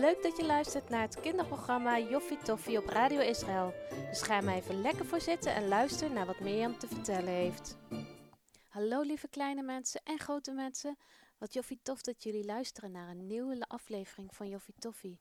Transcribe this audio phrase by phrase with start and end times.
[0.00, 3.74] Leuk dat je luistert naar het kinderprogramma Joffie Toffie op Radio Israël.
[4.08, 7.76] Dus ga maar even lekker voor zitten en luister naar wat Mirjam te vertellen heeft.
[8.68, 10.96] Hallo lieve kleine mensen en grote mensen.
[11.38, 15.20] Wat Joffie tof dat jullie luisteren naar een nieuwe aflevering van Joffie Toffie.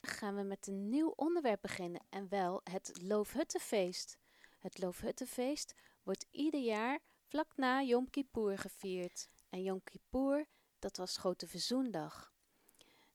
[0.00, 4.16] Gaan we met een nieuw onderwerp beginnen en wel het Loofhuttenfeest.
[4.58, 6.98] Het Loofhuttenfeest wordt ieder jaar
[7.28, 9.28] vlak na Yom Kippur gevierd.
[9.48, 10.46] En Yom Kippur,
[10.78, 12.31] dat was Grote Verzoendag.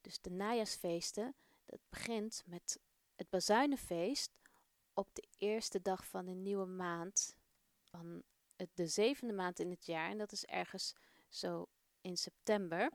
[0.08, 1.36] Dus de najaarsfeesten,
[1.66, 2.80] dat begint met
[3.16, 4.32] het Bazuinenfeest
[4.94, 7.36] op de eerste dag van de nieuwe maand,
[7.82, 8.24] van
[8.74, 10.10] de zevende maand in het jaar.
[10.10, 10.96] En dat is ergens
[11.30, 11.68] zo
[12.02, 12.92] in september.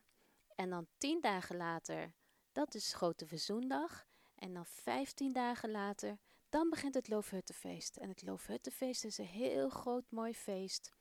[0.55, 2.12] En dan tien dagen later,
[2.53, 4.06] dat is Grote Verzoendag.
[4.34, 7.97] En dan vijftien dagen later, dan begint het Loofhuttenfeest.
[7.97, 10.92] En het Loofhuttenfeest is een heel groot mooi feest.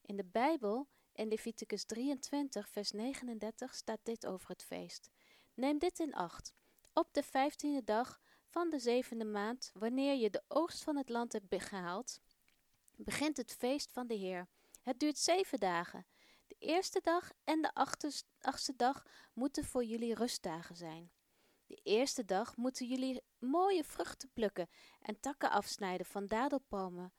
[0.00, 5.12] In de Bijbel, in Leviticus 23, vers 39, staat dit over het feest.
[5.54, 6.54] Neem dit in acht.
[6.92, 11.32] Op de vijftiende dag van de zevende maand, wanneer je de oogst van het land
[11.32, 12.20] hebt gehaald,
[12.96, 14.48] begint het feest van de Heer.
[14.82, 16.06] Het duurt zeven dagen.
[16.46, 17.74] De eerste dag en de
[18.40, 21.10] achtste dag moeten voor jullie rustdagen zijn.
[21.66, 24.68] De eerste dag moeten jullie mooie vruchten plukken
[25.00, 27.12] en takken afsnijden van dadelpalmen,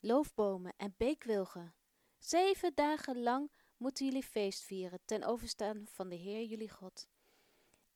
[0.00, 1.74] loofbomen en beekwilgen.
[2.18, 7.08] Zeven dagen lang moeten jullie feest vieren ten overstaan van de Heer jullie God.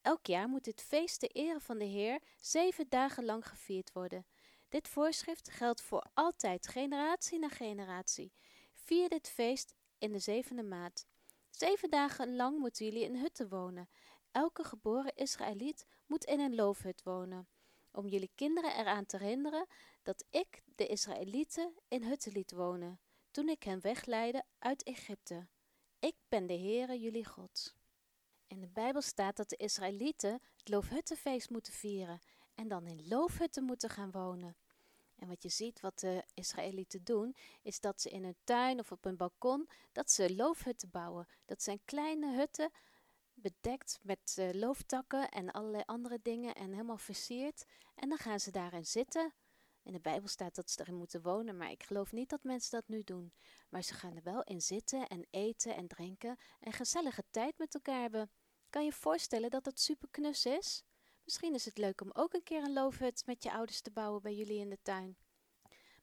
[0.06, 4.26] Elk jaar moet dit feest ter ere van de Heer zeven dagen lang gevierd worden.
[4.68, 8.32] Dit voorschrift geldt voor altijd, generatie na generatie.
[8.72, 11.06] Vier dit feest in de zevende maand.
[11.50, 13.88] Zeven dagen lang moeten jullie in hutten wonen.
[14.30, 17.48] Elke geboren Israëliet moet in een loofhut wonen.
[17.92, 19.66] Om jullie kinderen eraan te herinneren
[20.02, 25.46] dat ik de Israëlieten in hutten liet wonen, toen ik hen wegleidde uit Egypte.
[25.98, 27.75] Ik ben de Heere jullie God.
[28.56, 32.20] In de Bijbel staat dat de Israëlieten het loofhuttenfeest moeten vieren
[32.54, 34.56] en dan in loofhutten moeten gaan wonen.
[35.16, 38.92] En wat je ziet wat de Israëlieten doen, is dat ze in hun tuin of
[38.92, 41.28] op een balkon, dat ze loofhutten bouwen.
[41.44, 42.70] Dat zijn kleine hutten,
[43.34, 47.64] bedekt met uh, looftakken en allerlei andere dingen en helemaal versierd.
[47.94, 49.34] En dan gaan ze daarin zitten.
[49.82, 52.70] In de Bijbel staat dat ze erin moeten wonen, maar ik geloof niet dat mensen
[52.70, 53.32] dat nu doen.
[53.68, 57.74] Maar ze gaan er wel in zitten en eten en drinken en gezellige tijd met
[57.74, 58.30] elkaar hebben.
[58.76, 60.84] Kan je voorstellen dat dat super knus is?
[61.24, 64.22] Misschien is het leuk om ook een keer een loofhut met je ouders te bouwen
[64.22, 65.16] bij jullie in de tuin.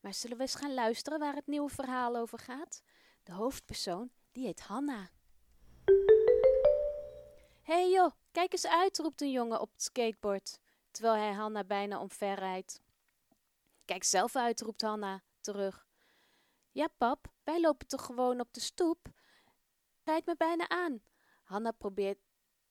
[0.01, 2.81] Maar zullen we eens gaan luisteren waar het nieuwe verhaal over gaat?
[3.23, 5.09] De hoofdpersoon, die heet Hanna.
[7.61, 10.59] Hey joh, kijk eens uit, roept een jongen op het skateboard,
[10.91, 12.81] terwijl hij Hanna bijna omver rijdt.
[13.85, 15.87] Kijk zelf uit, roept Hanna terug.
[16.71, 19.07] Ja, pap, wij lopen toch gewoon op de stoep?
[20.03, 21.03] Rijd me bijna aan.
[21.43, 22.19] Hanna probeert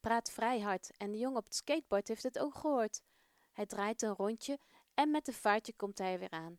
[0.02, 3.02] praat vrij hard en de jongen op het skateboard heeft het ook gehoord.
[3.52, 4.58] Hij draait een rondje
[4.94, 6.58] en met een vaartje komt hij weer aan.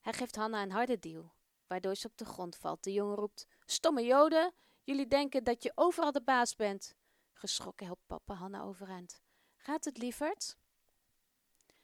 [0.00, 1.32] Hij geeft Hanna een harde duw,
[1.66, 2.84] waardoor ze op de grond valt.
[2.84, 6.94] De jongen roept: Stomme joden, jullie denken dat je overal de baas bent.
[7.32, 9.22] Geschrokken helpt papa Hanna overeind.
[9.56, 10.56] Gaat het, lieverd?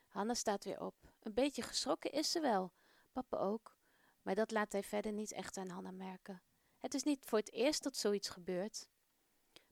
[0.07, 0.95] Hanna staat weer op.
[1.21, 2.73] Een beetje geschrokken is ze wel,
[3.13, 3.77] papa ook,
[4.23, 6.43] maar dat laat hij verder niet echt aan Hanna merken.
[6.79, 8.89] Het is niet voor het eerst dat zoiets gebeurt.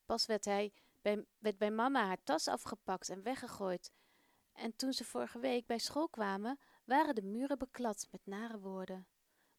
[0.05, 0.73] Pas werd hij
[1.07, 3.93] bij, werd bij mama haar tas afgepakt en weggegooid.
[4.53, 9.07] En toen ze vorige week bij school kwamen, waren de muren beklad met nare woorden.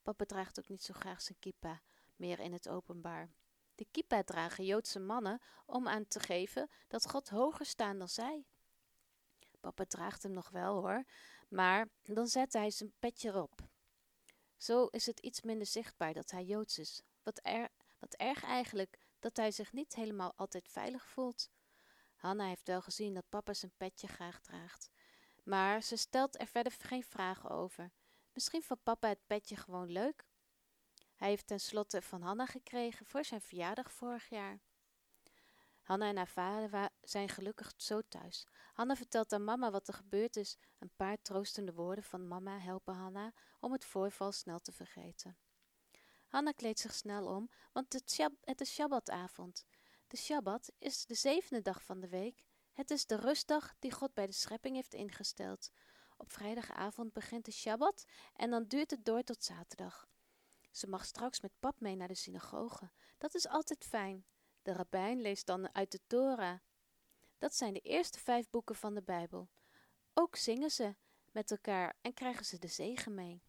[0.02, 1.82] Papa draagt ook niet zo graag zijn kippa
[2.16, 3.30] meer in het openbaar.
[3.76, 8.46] De kippa dragen Joodse mannen om aan te geven dat God hoger staat dan zij.
[9.60, 11.04] Papa draagt hem nog wel hoor,
[11.50, 13.68] maar dan zet hij zijn petje erop.
[14.58, 17.02] Zo is het iets minder zichtbaar dat hij Joods is.
[17.24, 17.70] Wat, er,
[18.00, 21.50] wat erg eigenlijk dat hij zich niet helemaal altijd veilig voelt.
[22.16, 24.90] Hanna heeft wel gezien dat papa zijn petje graag draagt,
[25.44, 27.92] maar ze stelt er verder geen vragen over.
[28.34, 30.26] Misschien vond papa het petje gewoon leuk.
[31.16, 34.62] Hij heeft tenslotte van Hanna gekregen voor zijn verjaardag vorig jaar.
[35.82, 38.48] Hanna en haar vader zijn gelukkig zo thuis.
[38.74, 40.58] Hanna vertelt aan mama wat er gebeurd is.
[40.80, 45.38] Een paar troostende woorden van mama helpen Hanna om het voorval snel te vergeten.
[46.28, 49.66] Hanna kleedt zich snel om, want het, het is Shabbatavond.
[50.08, 52.44] De Shabbat is de zevende dag van de week.
[52.74, 55.72] Het is de rustdag die God bij de schepping heeft ingesteld.
[56.18, 60.08] Op vrijdagavond begint de Shabbat en dan duurt het door tot zaterdag.
[60.72, 62.92] Ze mag straks met pap mee naar de synagoge.
[63.18, 64.26] Dat is altijd fijn.
[64.62, 66.60] De rabbijn leest dan uit de Torah.
[67.38, 69.50] Dat zijn de eerste vijf boeken van de Bijbel.
[70.14, 70.96] Ook zingen ze
[71.32, 73.44] met elkaar en krijgen ze de zegen mee.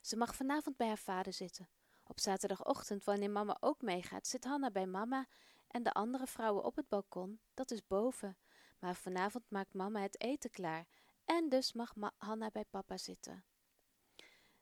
[0.00, 1.68] Ze mag vanavond bij haar vader zitten.
[2.04, 5.28] Op zaterdagochtend, wanneer mama ook meegaat, zit Hanna bij mama
[5.66, 8.38] en de andere vrouwen op het balkon, dat is boven.
[8.78, 10.86] Maar vanavond maakt mama het eten klaar
[11.24, 13.44] en dus mag Hanna bij papa zitten.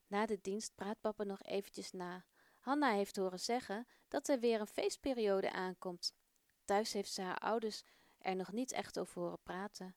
[0.06, 2.24] Na de dienst praat papa nog eventjes na.
[2.60, 6.14] Hanna heeft horen zeggen dat er weer een feestperiode aankomt.
[6.64, 7.82] Thuis heeft ze haar ouders
[8.18, 9.96] er nog niet echt over horen praten.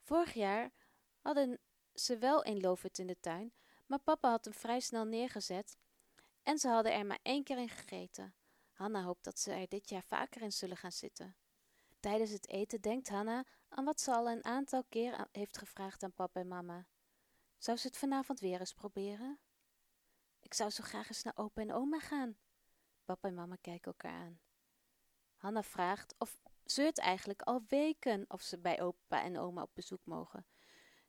[0.00, 0.72] Vorig jaar
[1.18, 1.60] hadden
[1.94, 3.52] ze wel een loofhut in de tuin,
[3.92, 5.76] maar papa had hem vrij snel neergezet
[6.42, 8.34] en ze hadden er maar één keer in gegeten.
[8.72, 11.36] Hanna hoopt dat ze er dit jaar vaker in zullen gaan zitten.
[12.00, 16.12] Tijdens het eten denkt Hanna aan wat ze al een aantal keer heeft gevraagd aan
[16.12, 16.86] papa en mama.
[17.58, 19.40] Zou ze het vanavond weer eens proberen?
[20.40, 22.36] Ik zou zo graag eens naar opa en oma gaan.
[23.04, 24.40] Papa en mama kijken elkaar aan.
[25.36, 30.04] Hanna vraagt of zeurt eigenlijk al weken of ze bij opa en oma op bezoek
[30.04, 30.46] mogen.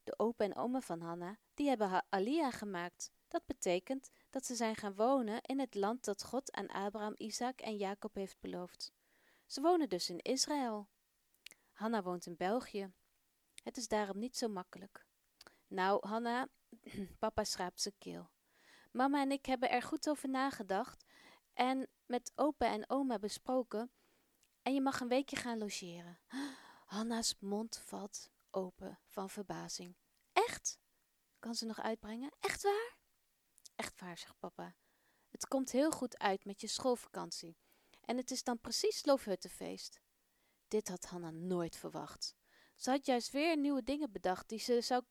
[0.04, 3.12] De opa en oma van Hanna, die hebben Alia gemaakt.
[3.28, 7.62] Dat betekent dat ze zijn gaan wonen in het land dat God aan Abraham, Isaac
[7.62, 8.92] en Jacob heeft beloofd.
[9.46, 10.88] Ze wonen dus in Israël.
[11.72, 12.94] Hanna woont in België.
[13.64, 15.06] Het is daarom niet zo makkelijk.
[15.68, 16.48] Nou, Hanna,
[17.20, 18.30] papa schraapt zijn keel.
[18.92, 21.06] Mama en ik hebben er goed over nagedacht
[21.54, 23.92] en met opa en oma besproken.
[24.62, 26.20] En je mag een weekje gaan logeren.
[26.86, 29.98] Hanna's mond valt open van verbazing.
[30.34, 30.80] Echt?
[31.40, 32.36] Kan ze nog uitbrengen?
[32.40, 32.98] Echt waar?
[33.76, 34.76] Echt waar, zegt papa.
[35.30, 37.58] Het komt heel goed uit met je schoolvakantie.
[38.02, 40.02] En het is dan precies Loofhuttenfeest.
[40.68, 42.36] Dit had Hanna nooit verwacht.
[42.76, 45.04] Ze had juist weer nieuwe dingen bedacht die ze zou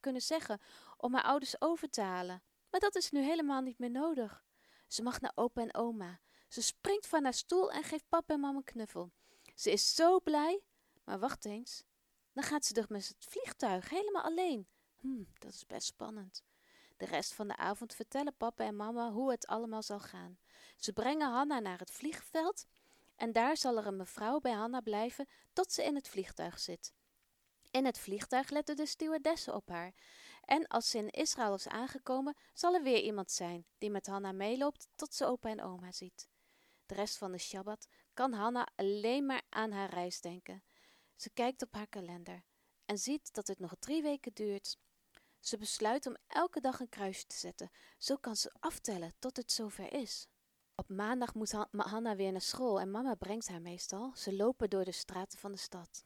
[0.00, 0.60] kunnen zeggen
[0.96, 2.42] om haar ouders over te halen.
[2.70, 4.44] Maar dat is nu helemaal niet meer nodig.
[4.88, 6.20] Ze mag naar opa en oma.
[6.48, 9.12] Ze springt van haar stoel en geeft papa en mama een knuffel.
[9.54, 10.62] Ze is zo blij.
[11.04, 11.84] Maar wacht eens.
[12.40, 14.66] Dan gaat ze toch met het vliegtuig helemaal alleen.
[15.00, 16.44] Hm, dat is best spannend.
[16.96, 20.38] De rest van de avond vertellen papa en mama hoe het allemaal zal gaan.
[20.76, 22.66] Ze brengen Hanna naar het vliegveld
[23.16, 26.92] en daar zal er een mevrouw bij Hanna blijven tot ze in het vliegtuig zit.
[27.70, 29.94] In het vliegtuig letten de stewardessen op haar.
[30.44, 34.32] En als ze in Israël is aangekomen, zal er weer iemand zijn die met Hanna
[34.32, 36.28] meeloopt tot ze opa en oma ziet.
[36.86, 40.62] De rest van de Shabbat kan Hanna alleen maar aan haar reis denken.
[41.20, 42.44] Ze kijkt op haar kalender
[42.84, 44.78] en ziet dat het nog drie weken duurt.
[45.40, 47.70] Ze besluit om elke dag een kruisje te zetten.
[47.98, 50.28] Zo kan ze aftellen tot het zover is.
[50.74, 54.12] Op maandag moet Hanna weer naar school en mama brengt haar meestal.
[54.16, 56.04] Ze lopen door de straten van de stad.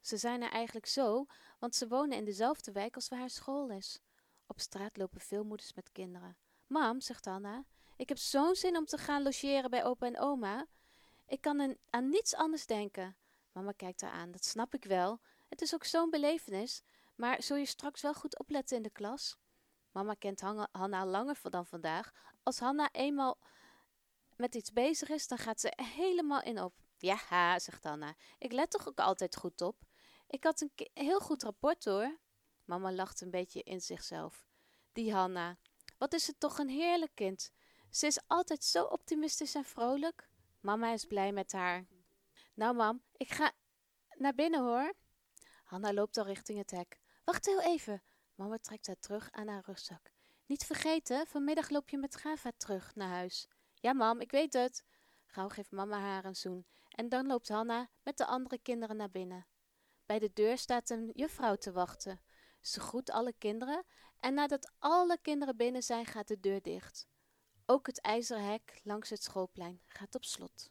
[0.00, 1.26] Ze zijn er eigenlijk zo,
[1.58, 4.00] want ze wonen in dezelfde wijk als waar haar school is.
[4.46, 6.36] Op straat lopen veel moeders met kinderen.
[6.66, 7.64] Mam, zegt Hanna,
[7.96, 10.66] ik heb zo'n zin om te gaan logeren bij opa en oma.
[11.26, 13.16] Ik kan aan niets anders denken.
[13.52, 15.20] Mama kijkt haar aan, dat snap ik wel.
[15.48, 16.82] Het is ook zo'n belevenis,
[17.14, 19.36] maar zul je straks wel goed opletten in de klas?
[19.92, 22.12] Mama kent Hanna langer dan vandaag.
[22.42, 23.38] Als Hanna eenmaal
[24.36, 26.74] met iets bezig is, dan gaat ze helemaal in op.
[26.98, 28.14] Ja, zegt Hanna.
[28.38, 29.76] Ik let toch ook altijd goed op.
[30.26, 32.18] Ik had een heel goed rapport hoor.
[32.64, 34.48] Mama lacht een beetje in zichzelf.
[34.92, 35.56] Die Hanna.
[35.98, 37.52] Wat is het toch een heerlijk kind.
[37.90, 40.28] Ze is altijd zo optimistisch en vrolijk.
[40.60, 41.86] Mama is blij met haar.
[42.60, 43.52] Nou, mam, ik ga
[44.16, 44.92] naar binnen hoor.
[45.64, 47.00] Hanna loopt al richting het hek.
[47.24, 48.02] Wacht heel even.
[48.34, 50.12] Mama trekt haar terug aan haar rugzak.
[50.46, 53.48] Niet vergeten, vanmiddag loop je met Gava terug naar huis.
[53.74, 54.84] Ja, mam, ik weet het.
[55.26, 56.66] Gauw geeft mama haar een zoen.
[56.88, 59.46] En dan loopt Hanna met de andere kinderen naar binnen.
[60.06, 62.20] Bij de deur staat een juffrouw te wachten.
[62.60, 63.84] Ze groet alle kinderen
[64.18, 67.08] en nadat alle kinderen binnen zijn, gaat de deur dicht.
[67.66, 70.70] Ook het ijzeren hek langs het schoolplein gaat op slot.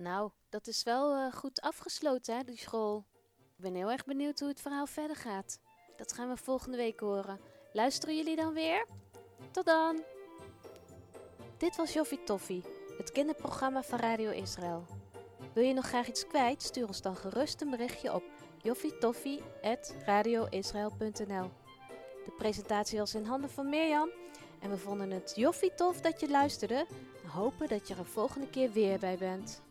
[0.00, 3.06] Nou, dat is wel uh, goed afgesloten, hè, die school.
[3.38, 5.58] Ik ben heel erg benieuwd hoe het verhaal verder gaat.
[5.96, 7.40] Dat gaan we volgende week horen.
[7.72, 8.86] Luisteren jullie dan weer?
[9.50, 10.02] Tot dan!
[11.56, 12.64] Dit was Joffie Toffie,
[12.98, 14.86] het kinderprogramma van Radio Israël.
[15.52, 16.62] Wil je nog graag iets kwijt?
[16.62, 18.22] Stuur ons dan gerust een berichtje op
[18.58, 21.50] joffietoffie.radioisrael.nl
[22.24, 24.10] De presentatie was in handen van Mirjam
[24.60, 26.86] en we vonden het joffie tof dat je luisterde
[27.22, 29.62] en hopen dat je er volgende keer weer bij bent.